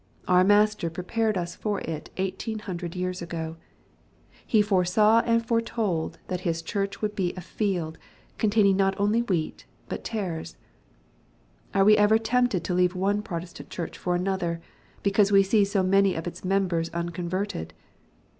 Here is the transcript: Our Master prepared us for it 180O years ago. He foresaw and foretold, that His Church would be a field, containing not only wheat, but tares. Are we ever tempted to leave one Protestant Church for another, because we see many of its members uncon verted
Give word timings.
Our 0.27 0.43
Master 0.43 0.89
prepared 0.89 1.37
us 1.37 1.55
for 1.55 1.79
it 1.81 2.09
180O 2.17 2.95
years 2.95 3.21
ago. 3.21 3.57
He 4.47 4.63
foresaw 4.63 5.19
and 5.27 5.47
foretold, 5.47 6.17
that 6.27 6.39
His 6.39 6.63
Church 6.63 7.03
would 7.03 7.13
be 7.15 7.35
a 7.35 7.41
field, 7.41 7.99
containing 8.39 8.75
not 8.77 8.99
only 8.99 9.21
wheat, 9.21 9.67
but 9.89 10.03
tares. 10.03 10.57
Are 11.75 11.85
we 11.85 11.97
ever 11.97 12.17
tempted 12.17 12.63
to 12.63 12.73
leave 12.73 12.95
one 12.95 13.21
Protestant 13.21 13.69
Church 13.69 13.95
for 13.95 14.15
another, 14.15 14.59
because 15.03 15.31
we 15.31 15.43
see 15.43 15.67
many 15.83 16.15
of 16.15 16.25
its 16.25 16.43
members 16.43 16.89
uncon 16.89 17.29
verted 17.29 17.69